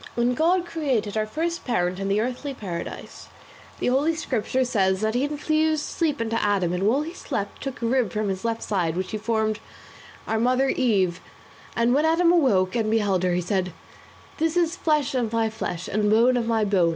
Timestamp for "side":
8.63-8.93